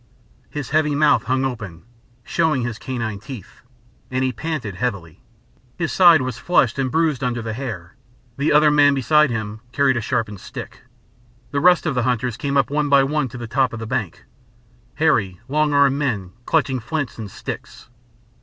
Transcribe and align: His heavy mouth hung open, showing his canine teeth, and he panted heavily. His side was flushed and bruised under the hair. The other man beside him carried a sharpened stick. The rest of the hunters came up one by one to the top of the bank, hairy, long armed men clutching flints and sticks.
His 0.49 0.71
heavy 0.71 0.95
mouth 0.95 1.25
hung 1.25 1.45
open, 1.45 1.83
showing 2.23 2.63
his 2.63 2.79
canine 2.79 3.19
teeth, 3.19 3.61
and 4.09 4.23
he 4.23 4.31
panted 4.31 4.73
heavily. 4.73 5.21
His 5.77 5.91
side 5.93 6.23
was 6.23 6.39
flushed 6.39 6.79
and 6.79 6.89
bruised 6.89 7.23
under 7.23 7.43
the 7.43 7.53
hair. 7.53 7.93
The 8.35 8.51
other 8.51 8.71
man 8.71 8.95
beside 8.95 9.29
him 9.29 9.59
carried 9.71 9.97
a 9.97 10.01
sharpened 10.01 10.39
stick. 10.39 10.81
The 11.51 11.59
rest 11.59 11.85
of 11.85 11.93
the 11.93 12.01
hunters 12.01 12.35
came 12.35 12.57
up 12.57 12.71
one 12.71 12.89
by 12.89 13.03
one 13.03 13.27
to 13.27 13.37
the 13.37 13.45
top 13.45 13.73
of 13.73 13.79
the 13.79 13.85
bank, 13.85 14.25
hairy, 14.95 15.39
long 15.47 15.71
armed 15.71 15.97
men 15.99 16.31
clutching 16.47 16.79
flints 16.79 17.19
and 17.19 17.29
sticks. 17.29 17.87